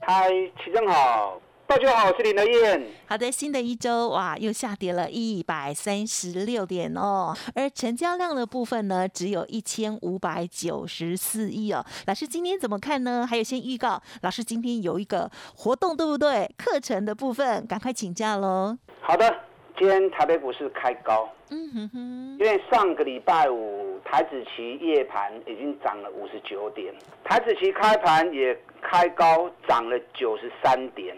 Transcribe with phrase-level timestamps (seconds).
[0.00, 0.30] 嗨，
[0.64, 2.82] 齐正好，大家好，我是林德燕。
[3.06, 11.84] 好的，新的一周哇，又下跌了一百三十六点哦，而成交量的部分呢，只有一千五百九十四亿哦。
[12.06, 13.26] 老师今天怎么看呢？
[13.28, 16.50] 还有先预告，老师今天有一个活动，对不对？
[16.56, 18.78] 课程的部分，赶快请假喽。
[19.00, 19.34] 好的，
[19.78, 23.86] 今天台北股市开高，嗯哼哼，因为上个礼拜五。
[24.04, 31.14] 台子期夜盘已经涨了五十九点，台子期开盘也开高涨了九十三点，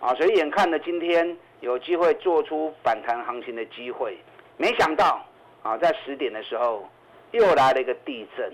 [0.00, 4.18] 啊，所以眼看着今天有机会做出反弹行情的机会，
[4.56, 5.24] 没想到
[5.62, 6.88] 啊，在十点的时候
[7.30, 8.50] 又来了一个地震，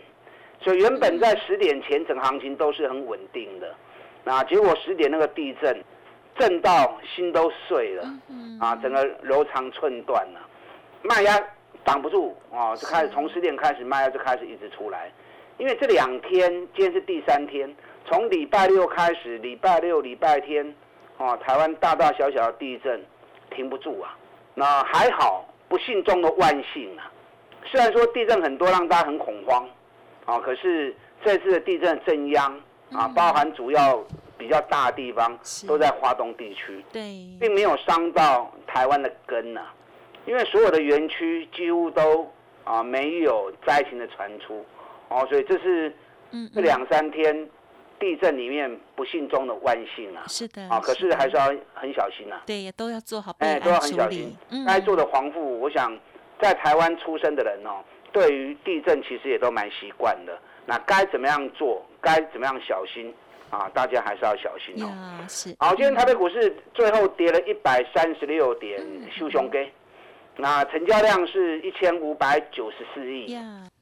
[0.60, 3.74] 所以原本在十点前整行情都是很稳定的，
[4.22, 5.82] 那结果十点那个地震
[6.38, 8.04] 震到心都碎了，
[8.60, 10.40] 啊，整个柔肠寸断了，
[11.02, 11.38] 卖压。
[11.84, 12.76] 挡不住啊！
[12.76, 15.10] 就开始从十点开始卖压，就开始一直出来。
[15.56, 17.72] 因为这两天，今天是第三天，
[18.04, 20.74] 从礼拜六开始，礼拜六、礼拜天，
[21.16, 23.02] 啊，台湾大大小小的地震
[23.50, 24.14] 停不住啊。
[24.54, 27.10] 那还好，不幸中的万幸啊。
[27.64, 29.66] 虽然说地震很多，让大家很恐慌，
[30.26, 32.54] 啊，可是这次的地震震央
[32.92, 34.04] 啊，包含主要
[34.38, 35.36] 比较大的地方
[35.66, 39.60] 都在华东地区，对，并没有伤到台湾的根呐。
[40.24, 42.30] 因为所有的园区几乎都
[42.62, 44.64] 啊没有灾情的传出，
[45.08, 45.92] 哦，所以这是
[46.54, 47.48] 这两三天
[47.98, 50.22] 地震里面不幸中的万幸啊。
[50.28, 50.62] 是的。
[50.68, 52.40] 啊，可是还是要很小心呐。
[52.46, 54.36] 对，也都要做好哎，都要很小心。
[54.66, 55.98] 该做的防护，我想
[56.40, 60.38] 在台湾出生的人哦，对于地震其实也都蛮习惯的。
[60.66, 61.82] 那该怎么样做？
[62.02, 63.12] 该怎么样小心？
[63.50, 64.88] 啊，大家还是要小心哦。
[65.28, 65.54] 是。
[65.58, 69.70] 好，今天台北股市最后跌了一百三十六点，修熊给。
[70.36, 73.36] 那成交量是一千五百九十四亿，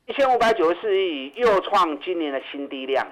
[0.06, 3.06] 一千五百九十四亿又创今年的新低量。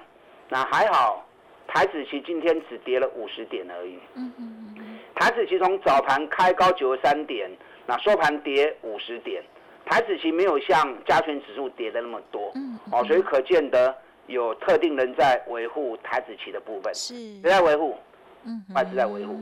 [0.49, 1.23] 那还好，
[1.67, 3.99] 台子期今天只跌了五十点而已。
[4.15, 4.99] 嗯嗯嗯。
[5.13, 7.49] 台子期从早盘开高九十三点，
[7.85, 9.43] 那收盘跌五十点。
[9.85, 12.51] 台子期没有像加权指数跌的那么多。
[12.55, 12.79] 嗯。
[12.91, 13.95] 哦，所以可见得
[14.27, 16.93] 有特定人在维护台子期的部分。
[16.93, 17.13] 是。
[17.41, 17.95] 谁在维护？
[18.43, 18.63] 嗯。
[18.75, 19.33] 外资在维护。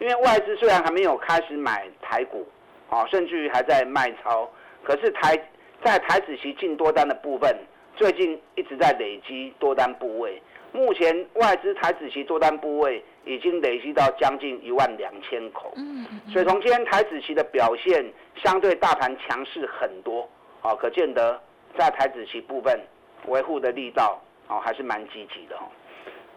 [0.00, 2.46] 因为外资虽然还没有开始买台股。
[2.90, 4.48] 啊，甚至于还在卖超，
[4.84, 5.34] 可是台
[5.82, 7.56] 在台子期进多单的部分，
[7.96, 10.40] 最近一直在累积多单部位。
[10.70, 15.72] 目前外资台子期多单部位已经累积到将近一万两千口。
[15.76, 18.04] 嗯，所以从今天台子期的表现，
[18.44, 20.28] 相对大盘强势很多。
[20.60, 21.40] 啊，可见得
[21.76, 22.78] 在台子期部分
[23.26, 25.56] 维护的力道，哦，还是蛮积极的。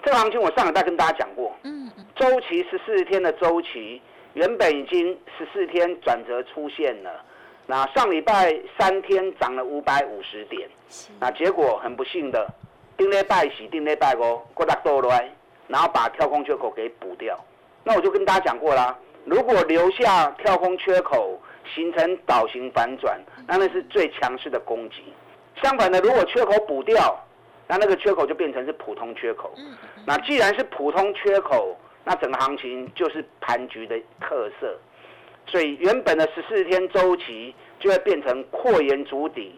[0.04, 4.02] 这个行情我上礼拜跟大家讲过，嗯，周期十四天的周期。
[4.34, 7.26] 原本已经十四天转折出现了，
[7.66, 10.70] 那上礼拜三天涨了五百五十点，
[11.20, 12.48] 那结果很不幸的，
[12.96, 15.28] 定礼拜喜定礼拜五过大多来，
[15.68, 17.36] 然后把跳空缺口给补掉。
[17.84, 18.96] 那我就跟大家讲过啦，
[19.26, 21.42] 如果留下跳空缺口
[21.74, 25.04] 形成倒型反转，那那是最强势的攻击。
[25.62, 27.26] 相反的，如果缺口补掉，
[27.68, 29.54] 那那个缺口就变成是普通缺口。
[30.06, 31.78] 那既然是普通缺口。
[32.10, 34.80] 那整个行情就是盘局的特色，
[35.46, 39.54] 所以原本的十四天周期就会变成扩延足底，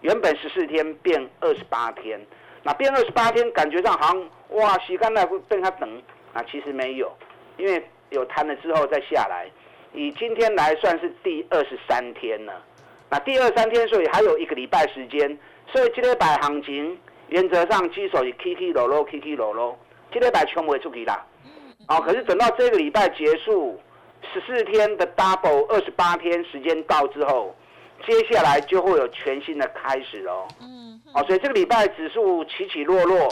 [0.00, 2.24] 原本十四天变二十八天，
[2.62, 7.12] 那变二十八天感觉上好像哇，洗干了会被它等啊，其实没有，
[7.56, 9.50] 因为有弹了之后再下来，
[9.92, 12.62] 以今天来算是第二十三天了，
[13.12, 15.38] 那第二三天所以还有一个礼拜时间，
[15.70, 19.78] 所以今天摆行情原则上基手是起起落落，起起落落，
[20.10, 21.22] 今天摆全部会出去啦。
[21.88, 23.78] 哦，可是等到这个礼拜结束，
[24.32, 27.54] 十四天的 double 二十八天时间到之后，
[28.06, 30.48] 接下来就会有全新的开始喽。
[30.62, 33.28] 嗯，哦，所以这个礼拜指数起起落落，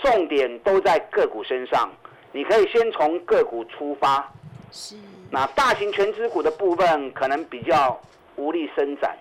[0.00, 1.90] 重点都在个股身上。
[2.30, 4.32] 你可以先从个股出发。
[4.70, 4.94] 是。
[5.28, 8.00] 那大型全资股的部分可能比较
[8.36, 9.16] 无力伸展，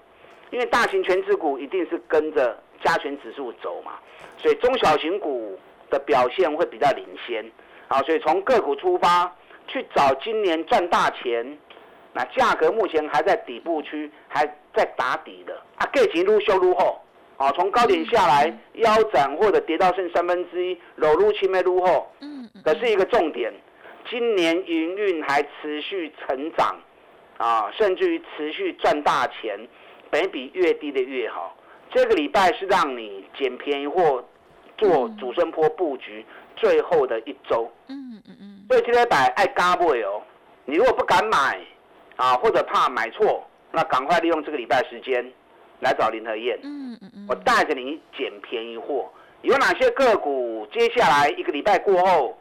[0.53, 3.93] 因为大型全资股一定是跟着加权指数走嘛，
[4.37, 5.57] 所以中小型股
[5.89, 7.43] 的表现会比较领先。
[7.87, 9.35] 好，所以从个股出发
[9.67, 11.57] 去找今年赚大钱，
[12.13, 14.45] 那价格目前还在底部区，还
[14.75, 15.59] 在打底的。
[15.77, 17.01] 啊，价钱撸修撸后，
[17.37, 23.51] 啊，从高点下来腰斩或者跌到剩三分之一，裸入七枚愈后，嗯嗯，可是一个重点，
[24.07, 26.79] 今年营运还持续成长，
[27.39, 29.59] 啊，甚至于持续赚大钱，
[30.13, 31.57] 本比越低的越好。
[31.91, 34.23] 这个礼拜是让你捡便宜或
[34.77, 36.23] 做主升坡布局
[36.55, 37.69] 最后的一周。
[37.87, 38.65] 嗯嗯嗯。
[38.69, 40.21] 所以今天摆爱嘎不哦，
[40.65, 41.59] 你如果不敢买，
[42.15, 45.25] 啊，或者怕买错，那赶快利用这个礼拜时间
[45.79, 46.59] 来找林和燕。
[46.63, 47.25] 嗯嗯嗯。
[47.27, 49.11] 我带着你捡便宜货。
[49.41, 50.65] 有哪些个股？
[50.71, 52.37] 接下来一个礼拜过后，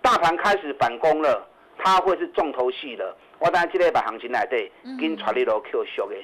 [0.00, 1.46] 大盘开始反攻了，
[1.78, 3.14] 它会是重头戏的。
[3.38, 6.16] 我当然今天把行情来对，跟传力楼 Q 修的。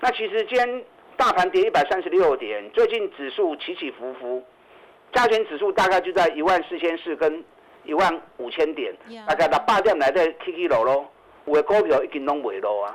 [0.00, 0.84] 那其实今天
[1.16, 4.42] 大盘跌一百三十六点，最近指数起起伏伏，
[5.12, 7.42] 加权指数大概就在一万四千四跟
[7.84, 8.94] 一万五千点，
[9.26, 11.06] 大概到八点来在 K K 楼喽。
[11.46, 12.94] 我的股票已经拢尾喽啊，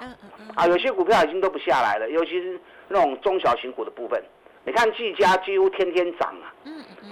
[0.56, 4.20] 啊，有些股票已经都不下来了，尤其是那种中小型股的部分。
[4.66, 6.50] 你看季佳几乎天天涨啊，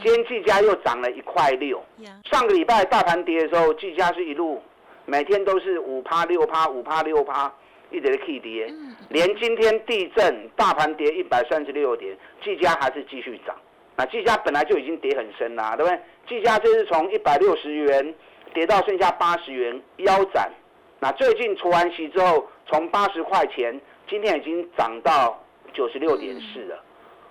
[0.03, 1.79] 今天季佳又涨了一块六。
[2.25, 4.61] 上个礼拜大盘跌的时候，季佳是一路
[5.05, 7.53] 每天都是五趴六趴五趴六趴，
[7.91, 8.73] 一直在 K 跌。
[9.09, 13.55] 连今天地震，大盘跌一百三十六点，季佳还是继续涨。
[13.95, 15.99] 那季佳本来就已经跌很深啦，对不对？
[16.27, 18.13] 季佳这是从一百六十元
[18.53, 20.51] 跌到剩下八十元，腰斩。
[20.99, 25.43] 那最近除完息之后，从八十块钱，今天已经涨到
[25.73, 26.83] 九十六点四了。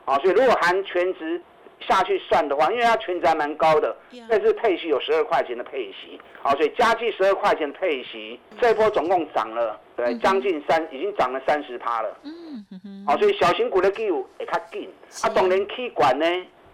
[0.06, 1.41] 啊，所以如果含全值
[1.81, 3.94] 下去算的话，因为它全值还蛮高的，
[4.28, 12.17] 但是配息有十二块钱的配息，好，所以加计十二块钱配息，这一波总共涨了，对，将近三，已经涨了三十趴了。
[12.25, 14.88] 嗯嗯好，所以小型股的股会较紧，
[15.23, 16.26] 啊，当然气管呢，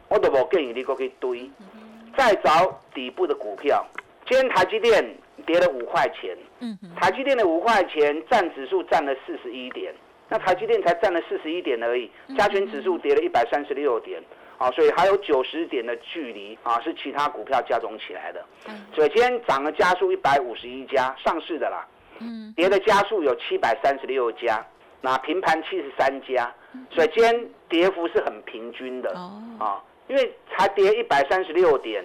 [0.08, 1.50] 我都无建议你过去堆，
[2.16, 3.84] 再找底部的股票。
[4.28, 5.04] 今天台积电
[5.44, 9.92] 跌了五块钱，嗯台积电的五块钱占指数占了四十一点。
[10.28, 14.18] 那台积电才占了四十一点而已，加权指数跌了一百三十六点，
[14.62, 18.44] 啊，所以还有九十点的距离啊，是其他股票加总起来的。
[18.94, 21.84] 所以今天涨的加速一百五十一家上市的啦，
[22.20, 24.64] 嗯，跌的加速有七百三十六家，
[25.00, 26.48] 那平盘七十三家，
[26.92, 29.10] 所以今天跌幅是很平均的，
[29.58, 32.04] 啊，因为才跌一百三十六点，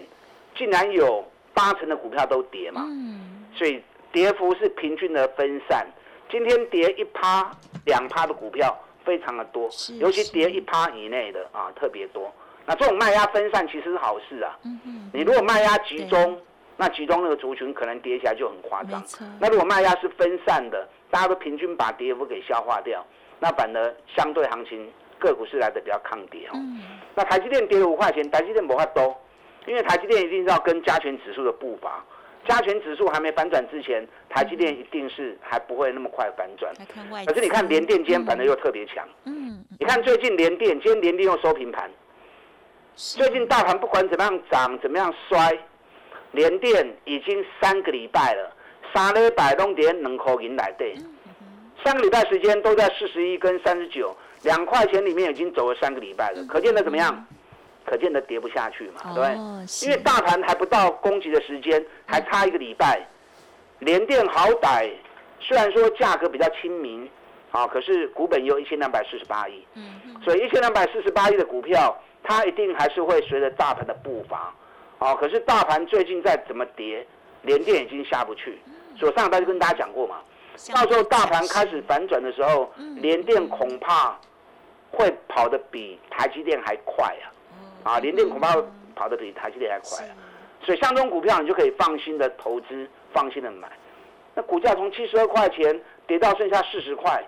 [0.56, 1.24] 竟然有
[1.54, 3.80] 八成的股票都跌嘛，嗯所以
[4.12, 5.86] 跌幅是平均的分散。
[6.32, 7.52] 今天跌一趴、
[7.86, 8.76] 两趴的股票
[9.06, 9.70] 非常的多，
[10.00, 12.34] 尤其跌一趴以内的啊特别多。
[12.68, 14.60] 那这种卖压分散其实是好事啊。
[14.66, 16.38] 嗯你如果卖压集中，
[16.76, 19.02] 那集中那个族群可能跌起来就很夸张。
[19.40, 23.04] 那如果卖压是分散的，大家都平均把跌幅给消化掉，
[23.40, 26.60] 那反而相对行情个股是来的比较抗跌哦。
[27.16, 29.18] 那台积电跌了五块钱，台积电不怕多，
[29.66, 32.04] 因为台积电一定是要跟加权指数的步伐。
[32.48, 36.72] 加权指数还没反转之前，台积电一定是还不会那么快反转。
[37.26, 39.08] 可是你看联电今天反而又特别强。
[39.24, 39.64] 嗯。
[39.80, 41.90] 你看最近联电，今天联电又收平盘。
[42.98, 45.56] 最近大盘不管怎么样涨，怎么样衰，
[46.32, 48.52] 联电已经三个礼拜了，
[48.92, 50.96] 三礼拜拢点两块银来对。
[51.86, 57.24] 三个礼拜时间都在四十一跟三十九，两块钱里面已经走了三个礼拜了，可见的怎么样？
[57.86, 59.88] 可见的跌不下去嘛，对不对？
[59.88, 63.00] 因为大盘还不到攻击的时间，还差一个礼拜。
[63.78, 64.90] 联电好歹
[65.40, 67.08] 虽然说价格比较亲民，
[67.52, 71.96] 啊，可是股本有一千两百四十八亿，嗯，所以一千两百四十八亿的股票，
[72.28, 74.54] 它一定还是会随着大盘的步伐，
[75.00, 77.08] 哦，可是大盘最近在怎么跌，
[77.44, 78.60] 联电已经下不去。
[79.00, 80.18] 所以上班就跟大家讲过嘛，
[80.76, 84.20] 到时候大盘开始反转的时候，联电恐怕
[84.92, 87.32] 会跑得比台积电还快啊。
[87.84, 88.54] 啊，联电恐怕
[88.94, 90.12] 跑得比台积电还快啊，
[90.62, 93.70] 所以像这种股票，你就可以放心的投资，放心的买。
[94.36, 97.26] 那股价从七十二块钱跌到剩下四十块，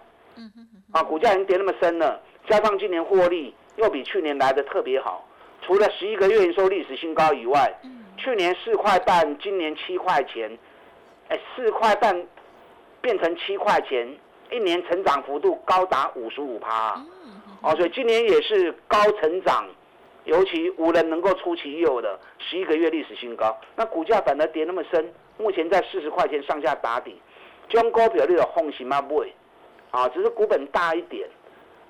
[0.92, 5.26] 啊，股价已经跌那么深了，加上今年获利又比去年来的特别好，
[5.62, 7.74] 除了十一个月营收历史新高以外，
[8.18, 10.58] 去年四块半，今年七块钱，
[11.30, 12.28] 哎，四块半
[13.00, 14.14] 变成七块钱，
[14.52, 17.02] 一年成长幅度高达五十五趴，
[17.62, 19.66] 哦，所以今年也是高成长。
[20.26, 27.20] 尤其无人能够出其右的十一个月历史新高，那股价反而跌那么深，目前在四十块钱上下打底，
[27.70, 29.02] 中高表率的红心吗？
[29.02, 29.34] 不会，
[29.90, 31.28] 啊，只是股本大一点。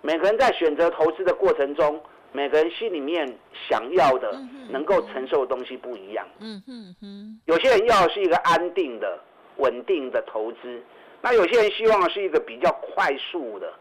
[0.01, 2.01] 每个人在选择投资的过程中，
[2.31, 3.37] 每个人心里面
[3.69, 4.39] 想要的、
[4.69, 6.27] 能够承受的东西不一样。
[6.39, 7.39] 嗯嗯嗯。
[7.45, 9.19] 有些人要的是一个安定的、
[9.57, 10.81] 稳定的投资，
[11.21, 13.71] 那有些人希望是一个比较快速的。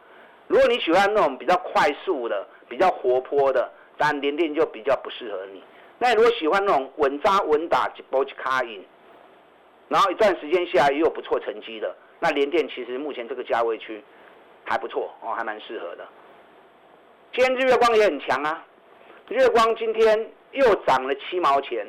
[0.46, 3.70] 如果你喜欢那种比较快速的、比较活泼的。
[4.00, 5.60] 但连电就比较不适合你。
[5.98, 8.80] 那如果喜欢那种稳扎稳打、一波一卡赢，
[9.88, 14.00] 然后一段时间下来也有不错成绩的，那连电其实目前这个价位区
[14.68, 16.06] 还不错哦，还蛮适合的。
[17.32, 18.64] 今天日月光也很强啊，
[19.28, 21.86] 日月光今天又涨了七毛钱，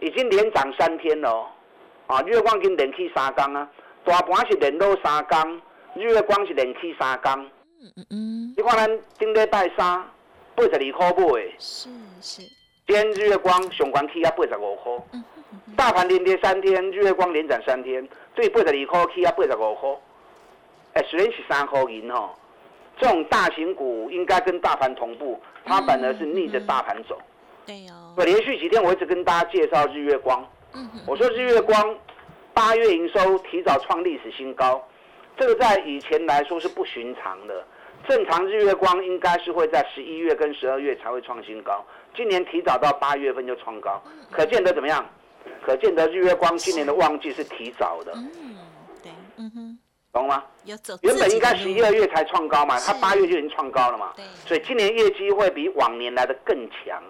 [0.00, 1.48] 已经经连涨三天了，
[2.06, 3.68] 啊，日月光已经连起三缸啊，
[4.04, 5.60] 大盘是连落三缸，
[5.94, 7.44] 日月光是连起三缸。
[7.80, 8.54] 嗯嗯嗯。
[8.56, 10.04] 你看咱顶礼拜三
[10.54, 11.88] 八十二块买的，是
[12.20, 12.42] 是。
[12.86, 15.20] 今天日月光上关起啊八十五块，
[15.76, 19.90] 大盘连跌三天，日月光连涨三天，对八十二块起啊八十五块。
[20.96, 22.30] 哎，虽然是三块银哦，
[22.98, 27.20] 这种大型股应该跟大盘同步，它反而是逆着大盘走。
[27.66, 28.14] 对哦。
[28.16, 30.42] 我连续几天我一直跟大家介绍日月光，
[31.06, 31.94] 我说日月光
[32.54, 34.82] 八月营收提早创历史新高，
[35.36, 37.62] 这个在以前来说是不寻常的。
[38.08, 41.84] 正常日月光应该是会在十一月跟十二月才会创新高。
[42.14, 45.04] 今年提早到八月份就创高，可见得怎么样？
[45.62, 48.14] 可见得日月光今年的旺季是提早的。
[50.16, 50.42] 懂吗？
[51.02, 54.12] 原本应该十一二月才创高嘛，它八月就已经创高了嘛。
[54.16, 54.24] 对。
[54.46, 57.02] 所以今年业绩会比往年来的更强。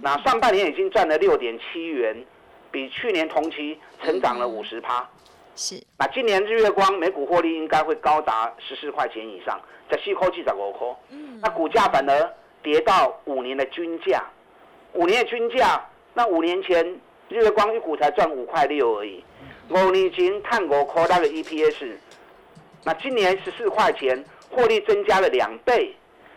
[0.00, 2.24] 那上半年已经赚了六点七元，
[2.70, 5.06] 比去年同期成长了五十趴。
[5.54, 5.82] 是。
[5.98, 10.96] 那今年日月光每股获利应该会高达十四块钱以上，在四块七十五科。
[11.10, 11.38] 嗯。
[11.42, 14.24] 那股价反而跌到五年的均价。
[14.94, 16.84] 五年的均价，那五年前
[17.28, 19.22] 日月光一股才赚五块六而已，
[19.68, 21.94] 五年前探五块那个 EPS，
[22.84, 25.94] 那今年十四块钱，获利增加了两倍，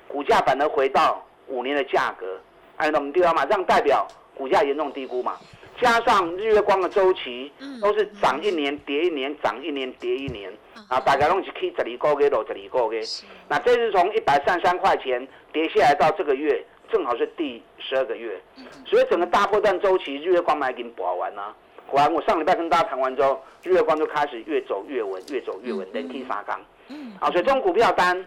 [0.07, 2.39] 股价反而回到五年的价格，
[2.77, 5.38] 哎，那我们地方嘛，这样代表股价严重低估嘛，
[5.79, 10.51] 加上日月光的周期都是涨一年跌一年，涨一年跌一年，
[10.88, 13.01] 啊，大概拢是可以这里高给到这里高给，
[13.48, 16.63] 那这是从一百三十三块钱跌下来到这个月。
[16.91, 18.38] 正好是第十二个月，
[18.86, 21.55] 所以整个大波段周期，日月光已经补完了。
[21.93, 26.60] 完，我上礼拜跟大家谈完之后，日月光就开始越走越稳，越走越稳，连踢三缸。
[26.89, 28.25] 嗯，啊，所以这种股票单，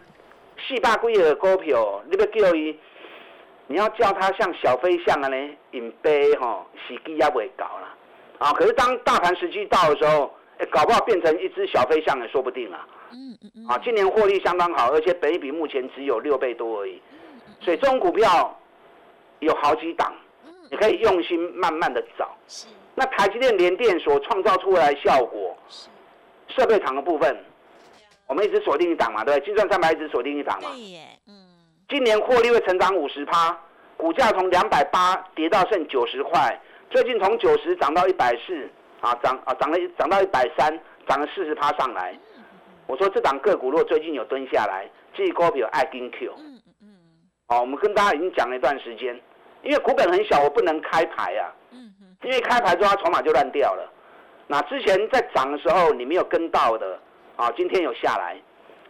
[0.58, 2.78] 四百几的股票，你要叫伊，
[3.66, 5.36] 你要叫它像小飞象啊呢，
[5.72, 7.94] 引飞哈，时机也未搞了。
[8.38, 12.86] 啊，可是当大盘时机到的时候，哎，搞不好变成一只小飞象也说不定啊。
[13.12, 13.66] 嗯嗯嗯。
[13.68, 17.00] 啊，今年获利相当好，而且本益比目前只有六倍多而已。
[17.60, 18.54] 所以这种股票
[19.40, 20.12] 有好几档，
[20.70, 22.36] 你可以用心慢慢的找。
[22.94, 25.56] 那台积电联电所创造出来的效果，
[26.48, 27.36] 设备厂的部分，
[28.26, 29.46] 我们一直锁定一档嘛，对不对？
[29.46, 30.70] 金钻三百一直锁定一档嘛。
[31.26, 31.34] 嗯。
[31.88, 33.58] 今年获利会成长五十趴，
[33.96, 36.58] 股价从两百八跌到剩九十块，
[36.90, 38.68] 最近从九十涨到一百四，
[39.00, 42.18] 啊涨啊涨了涨到一百三，涨了四十趴上来。
[42.86, 46.32] 我说这档个股如果最近有蹲下来，这股票爱跟 Q。
[47.48, 49.20] 哦，我们跟大家已经讲了一段时间，
[49.62, 51.52] 因为股本很小，我不能开牌啊。
[51.72, 51.93] 嗯
[52.24, 53.90] 因为开牌之后筹码就乱掉了。
[54.46, 56.98] 那之前在涨的时候你没有跟到的，
[57.36, 58.36] 啊，今天有下来，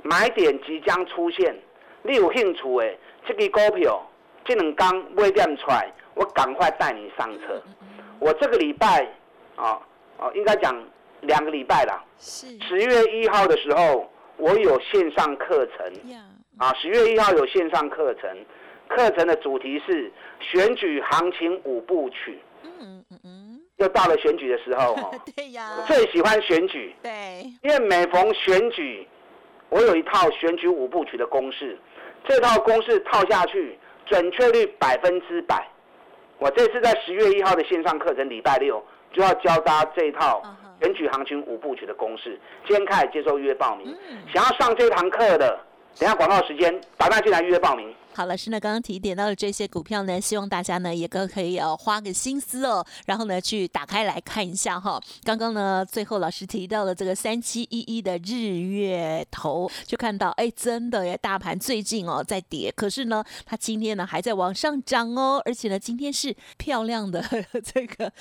[0.02, 1.54] 买点即将出现，
[2.02, 4.00] 你有兴趣的这个股票，
[4.44, 7.60] 这两刚未点出来，我赶快带你上车。
[8.20, 9.06] 我这个礼拜，
[9.56, 9.80] 啊，
[10.18, 10.74] 啊，应该讲
[11.20, 12.02] 两个礼拜啦。
[12.18, 12.46] 是。
[12.60, 15.92] 十月一号的时候，我有线上课程。
[16.58, 18.30] 啊，十月一号有线上课程，
[18.88, 20.10] 课程的主题是
[20.40, 22.38] 选举行情五部曲。
[22.80, 23.03] 嗯
[23.84, 25.14] 又到了选举的时候 哦。
[25.36, 25.84] 对呀。
[25.86, 26.94] 最喜欢选举。
[27.02, 27.44] 对。
[27.62, 29.06] 因为每逢选举，
[29.68, 31.78] 我有一套选举五部曲的公式，
[32.26, 35.64] 这套公式套下去，准确率百分之百。
[36.38, 40.42] 我这次在十月一号的线上课程，礼拜六就要教大家这一套
[40.82, 42.38] 选举行情五部曲的公式。
[42.66, 43.96] 今天开始接受预约报名，
[44.34, 45.58] 想要上这堂课的。
[45.96, 47.94] 等下广告时间，打电话进来预约报名。
[48.16, 55.02] 好，老师呢刚刚提点到的这些股票呢，希望大家呢也都可以呃花个心思哦，然后呢去打开来看一下哈。
[55.24, 67.20] 刚刚呢最后老师提到了这个三七一一的日月头，就看到哎真的耶，大盘最近哦在跌，可是呢它今天呢还在往上涨哦，而且呢今天是漂亮的
[67.74, 68.12] 这个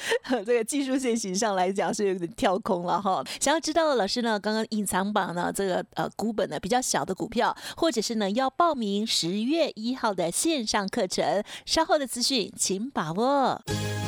[0.44, 3.24] 这个技术线型上来讲是有点跳空了哈。
[3.40, 9.83] 想要知道的老师呢刚刚隐藏榜呢这个呃股本呢比较小的股票，或者是呢要报名十月一。
[9.84, 13.62] 一号的线上课程，稍后的资讯请把握。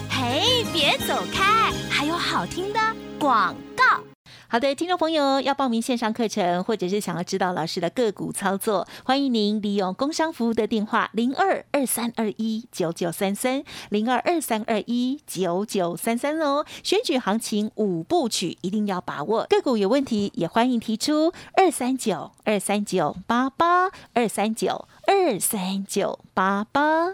[0.10, 2.80] 嘿，别走开，还有好听的
[3.20, 4.15] 广告。
[4.48, 16.64] 好的，听众朋友要报名线上课程，或者是想要知道老师的个股操作，欢迎您利用工商服务的电话零二二三二一九九三三零二二三二一九九三三哦。
[16.84, 24.88] 选举行情五部曲一定要把握，个股有问题也欢迎提出二三九二三九八八二三九。
[25.08, 27.14] 二三九八八，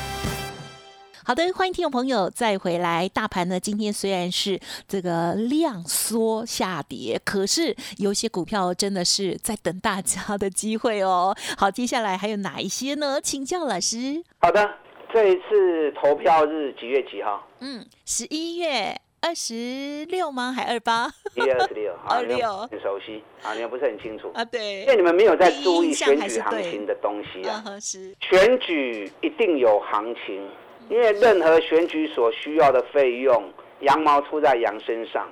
[1.31, 3.07] 好的，欢迎听众朋友再回来。
[3.07, 11.33] 大盘呢，今天虽然是这个量缩下跌，可是有些股票真的是在等大家的机会哦。
[11.57, 13.21] 好，接下来还有哪一些呢？
[13.23, 14.21] 请教老师。
[14.39, 14.69] 好的，
[15.13, 17.47] 这一次投票日几月几号？
[17.61, 20.51] 嗯，十一月二十六吗？
[20.51, 21.09] 还二八？
[21.35, 21.93] 一月二十六。
[22.09, 22.67] 二六。
[22.69, 24.43] 很熟悉啊，你们不是很清楚啊？
[24.43, 24.81] 对。
[24.81, 27.63] 因为你们没有在注意选举行情的东西啊。
[27.79, 28.13] 是。
[28.19, 30.45] 选举一定有行情。
[30.91, 33.41] 因为任何选举所需要的费用，
[33.79, 35.25] 羊毛出在羊身上。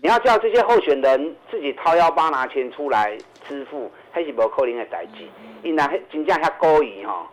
[0.00, 3.18] 你要叫这些候选人自己掏腰包拿钱出来
[3.48, 5.26] 支付，黑是无可能的代志。
[5.64, 7.28] 一拿金价下高移哈，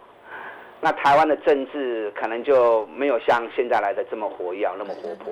[0.80, 5.32] 那台湾的政治可能就没有像现在来的这么活跃，那么活泼。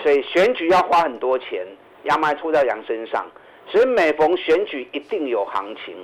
[0.00, 1.66] 所以选举要花很多钱，
[2.04, 3.26] 羊毛出在羊身上。
[3.66, 5.96] 所以每逢选举一定有行情。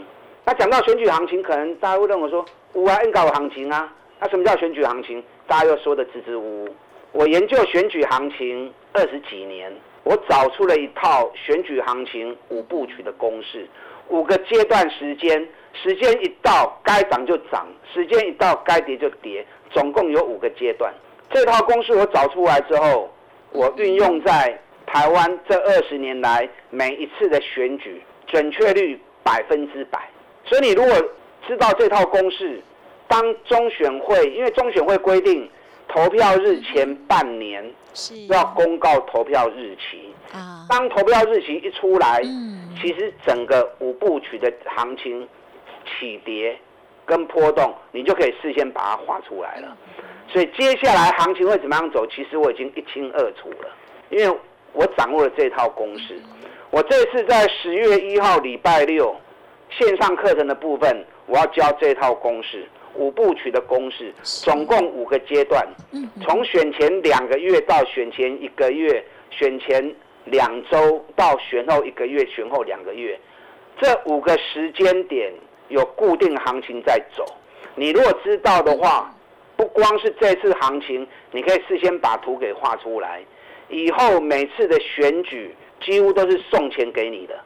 [0.45, 3.95] 那讲到选举行情，可能大家会认为说，有啊，应该有行情啊。
[4.21, 5.23] 那什么叫选举行情？
[5.47, 6.69] 大家又说的支支吾吾。
[7.13, 9.73] 我研究选举行情二十几年，
[10.05, 13.67] 我找出了一套选举行情五部曲的公式，
[14.09, 20.93] 五个阶段时间，时间一到该涨就涨，时间一到该跌就跌，总共有五个阶段。
[21.31, 23.11] 这套公式我找出来之后，
[23.53, 30.01] 我运用在台湾这二十年来每一次的选举，准确率百分之百。
[30.45, 30.93] 所以你如果
[31.47, 32.61] 知道这套公式，
[33.09, 35.51] 当中选会，因为中选会规定，
[35.89, 37.65] 投票日前半年
[38.29, 40.15] 要公告投票日期。
[40.33, 42.21] 啊，当投票日期一出来，
[42.81, 45.27] 其实整个五部曲的行情
[45.87, 46.55] 起跌
[47.07, 49.77] 跟波动，你就可以事先把它画出来了。
[50.31, 53.71] 所以接下来行情会怎么样走，其实我已经一清二楚了，
[54.11, 54.39] 因为
[54.75, 56.21] 我掌握了这套公式。
[56.71, 59.17] 我这次在十月一号礼拜六
[59.71, 62.69] 线上课程的部分，我要教这套公式。
[62.99, 65.67] 五部曲的公式，总共五个阶段，
[66.21, 73.19] 从选前两个月到选前一个月，选前两周到选后一个月，选后两个月，
[73.81, 75.33] 这五个时间点
[75.69, 77.25] 有固定行情在走。
[77.77, 79.15] 你如果知道的话，
[79.57, 83.23] 不光是这次行情，你可以事先把图给画出来，
[83.69, 87.41] 以后每次的选举几乎都是送钱给你的，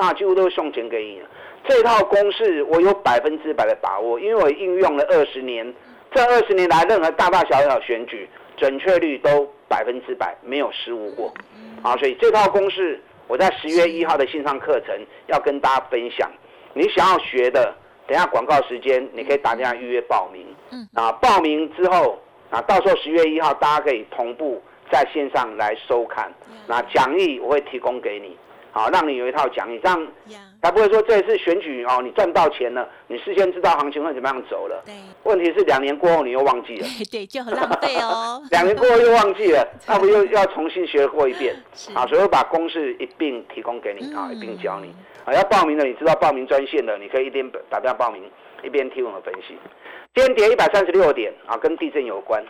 [0.00, 1.26] 那几乎都是送钱给你的。
[1.66, 5.74] 这套公式我有百分之百的把握，因为我应用了二十年，
[6.14, 11.34] 这二十年来任何大大小小选举准确率都百分之百没有失误过，
[11.82, 16.30] 啊，所以这套公式我在十月一号的线上课程要跟大家分享。
[16.72, 17.74] 你想要学的，
[18.06, 20.46] 等下广告时间你可以打电话预约报名，
[20.94, 22.18] 啊，报名之后
[22.50, 26.32] 啊，到时候十月一号大家可以同步在线上来收看，
[26.66, 28.36] 那讲义我会提供给你。
[28.70, 30.08] 好，让你有一套讲义，这样
[30.60, 34.82] 他不会说这一次选举哦，你赚到钱了，你事先知道行情会怎么样走了。
[34.84, 36.86] 对，问题是两年过后你又忘记了。
[37.10, 38.42] 对，就很浪费哦。
[38.50, 41.54] 两年过后又忘记了， 那不又要重新学过一遍？
[41.94, 44.94] 啊，所以我把公式一并提供给你啊，一并教你。
[45.24, 48.22] 啊，要报名的，你知道报名专线的，你可以一边打电话报名，
[48.62, 49.56] 一边听我们分析。
[50.14, 52.44] 今天跌一百三十六点啊，跟地震有关。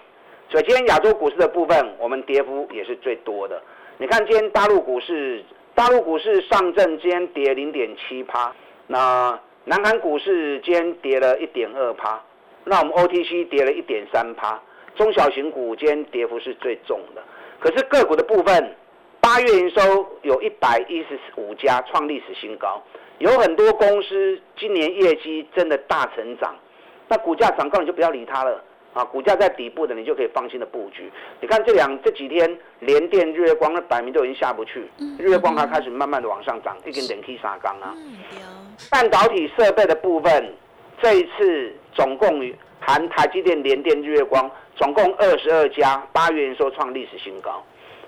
[0.51, 3.63] 所以今天亚洲股市的部分，我们跌幅也是最多的。
[3.99, 5.45] 你看今天大陆股市。
[5.79, 8.53] 大陆股市上证今天跌零点七趴，
[8.89, 12.21] 那南韩股市今天跌了一点二趴，
[12.65, 14.61] 那我们 OTC 跌了一点三趴，
[14.97, 17.23] 中小型股今天跌幅是最重的。
[17.61, 18.75] 可是个股的部分，
[19.21, 22.83] 八月营收有一百一十五家创历史新高，
[23.19, 26.57] 有很多公司今年业绩真的大成长，
[27.07, 28.61] 那股价涨高你就不要理它了。
[28.95, 31.13] 啊，股价在底部的，你就可以放心的布局。
[31.41, 37.95] 你看这两这几天，联电、日月光那摆明都已经下不去，日月光它开始慢慢的往上涨，一根连 K 三缸啊。
[38.91, 40.53] 半导体设备的部分，
[41.01, 47.63] 这一次总共含台积电、联电、日月光，总共二十二家，八月营收创历史新高，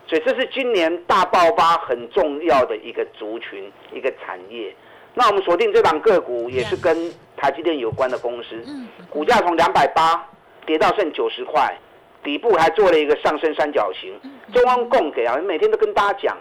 [0.09, 4.75] 所以这是今年大爆发很重要的一个族群、一个产业。
[5.15, 8.61] 那我们锁定这档个股，也是跟台积电有关的公司，
[9.09, 10.27] 股价从两百八。
[10.67, 11.77] 跌到剩九十块，
[12.23, 14.13] 底部还做了一个上升三角形。
[14.53, 16.37] 中央供给啊，每天都跟大家讲，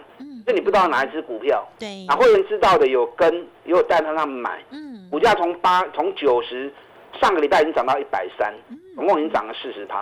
[0.46, 1.66] 这你不知道哪一只股票？
[1.78, 3.32] 对，啊，会员知道的有跟，
[3.64, 4.58] 也有带他们买。
[4.70, 6.72] 嗯，股价从八从九十，
[7.20, 8.52] 上个礼拜已经涨到一百三，
[8.94, 9.98] 总共已经涨了四十趴。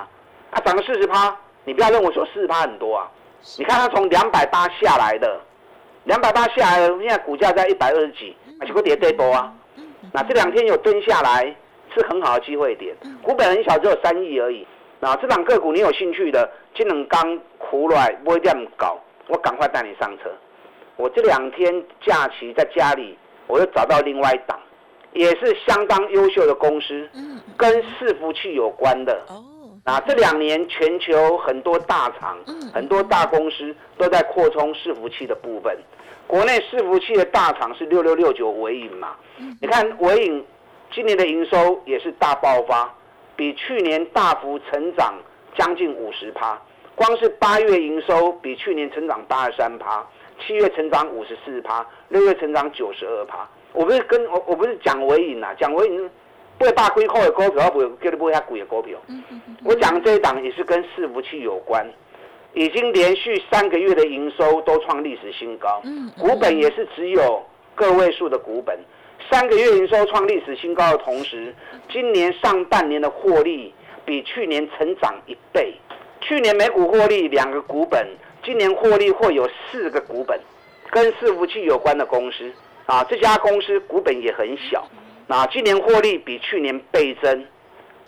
[0.51, 3.11] 啊，涨了四十趴，你不要认为说四十趴很多啊。
[3.59, 5.41] 你看它从两百八下来的，
[6.05, 9.53] 两百八下来，现在股价在一百二十几，结果跌跌波啊。
[10.13, 11.55] 那这两天有蹲下来。
[11.99, 14.67] 之是很好的机会点，股本很小，只有三亿而已。
[15.01, 20.31] 那这档个股你有兴趣的，金冷刚苦来不会这样搞，我赶快带你上车。
[20.97, 24.59] 我这两天假期在家里，我又找到另外一档，
[25.13, 27.09] 也是相当优秀的公司，
[27.57, 29.21] 跟伺服器有关的。
[29.29, 29.45] 哦，
[29.85, 32.37] 啊，这两年全球很多大厂、
[32.75, 35.77] 很多大公司都在扩充伺服器的部分。
[36.27, 39.17] 国内伺服器的大厂是六六六九伟影嘛？
[39.61, 40.45] 你看伟影
[40.91, 42.93] 今年的营收也是大爆发。
[43.37, 45.15] 比去年大幅成长
[45.57, 46.61] 将近五十趴，
[46.97, 50.05] 光是八月营收比去年成长八十三趴，
[50.41, 53.49] 七月成长五十四趴，六月成长九十二趴。
[53.73, 56.11] 我不是跟我我不是讲尾影啊，讲尾影
[56.59, 58.99] 不会大亏扣的股票，不会叫你不会下贵的股票。
[59.63, 61.89] 我讲这一档也是跟伺服器有关，
[62.55, 65.81] 已经连续三个月的营收都创历史新高，
[66.19, 67.41] 股本也是只有
[67.77, 68.77] 个位数的股本。
[69.31, 71.55] 三个月营收创历史新高的同时，
[71.91, 75.75] 今年上半年的获利比去年成长一倍。
[76.21, 78.07] 去年每股获利两个股本，
[78.43, 80.39] 今年获利会有四个股本，
[80.91, 82.51] 跟伺服器有关的公司
[82.87, 84.87] 啊，这家公司股本也很小，
[85.29, 87.47] 啊，今年获利比去年倍增，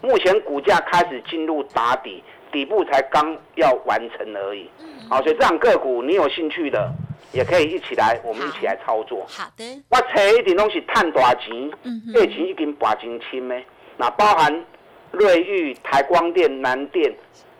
[0.01, 4.69] 目前股价开始进入打底，底部才刚要完成而已。
[5.09, 6.93] 好，所以这样个股你有兴趣的。
[7.33, 9.25] 也可以一起来，我们一起来操作。
[9.29, 9.65] 好的。
[9.89, 11.71] 我找一点东西赚大钱，
[12.13, 13.57] 这钱已经拔真清的。
[13.97, 14.65] 那包含
[15.13, 17.13] 瑞昱、台光电、南电，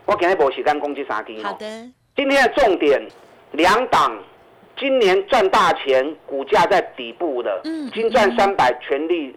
[0.05, 1.41] 我今日无时间攻击三支。
[1.43, 1.65] 好的。
[2.15, 3.01] 今天的重点，
[3.51, 4.17] 两档
[4.77, 9.35] 今年赚大钱，股价在底部的，嗯金赚三百，全力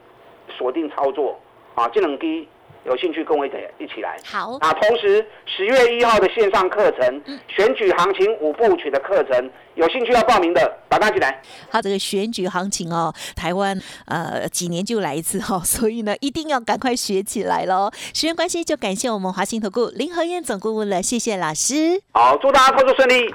[0.58, 1.38] 锁定操作。
[1.74, 2.46] 啊，这两支。
[2.84, 4.16] 有兴趣跟我一起一起来。
[4.24, 4.58] 好。
[4.60, 11.42] 那同时十月一号的线上课程，选举行情五部曲的课程，有兴趣要报名的，打单起来。
[11.70, 17.90] 好，这个选举行情哦，台湾呃几年就来一次哈，所以呢一定要赶快学起来喽。
[18.12, 22.00] 时间关系，就感谢我们华兴投顾林和燕总顾问了，谢谢老师。
[22.12, 23.34] 好，祝大家操作顺利。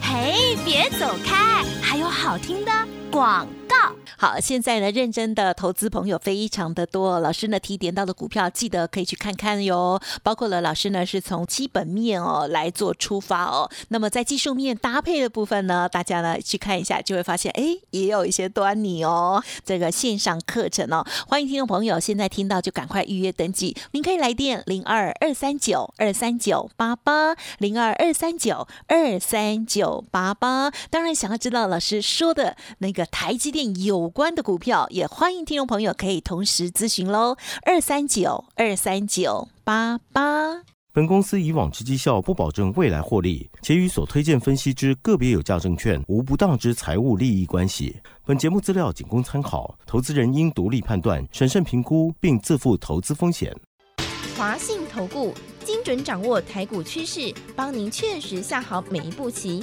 [0.00, 2.72] 嘿，别走开，还有好听的
[3.10, 3.92] 广告。
[4.20, 7.20] 好，现在呢，认真的投资朋友非常的多。
[7.20, 10.00] 老师呢提点到的股票，记得可以去看看哟。
[10.24, 13.70] 包括了老师呢是从基本面哦来做出发哦。
[13.90, 19.40] 那么在技术面搭配的部分呢，大家呢去看一下，就会发现哎，也有一些端倪哦。
[19.64, 23.76] 这个线上课程哦，欢迎听众朋友现在听到就赶快预约登记。
[23.92, 30.72] 您可以来电零二二三九二三九八八零二二三九二三九八八。
[30.90, 34.07] 当然，想要知道老师说的那个台积电有。
[34.08, 40.62] 有关的股票，也欢迎听众朋友可以同时咨询喽，二三九二三九八八。
[40.94, 48.00] 本公司以往之绩效不保证未来获利，且与所推荐分析之个别有价证券无不当之财务利益关系。
[48.24, 53.54] 本节目资料仅供参考，投资人应独立判断、审慎评估，并自负投资风险。
[54.38, 55.34] 华信投顾
[55.66, 59.62] 精准掌握台股趋势，帮您确实下好每一步棋。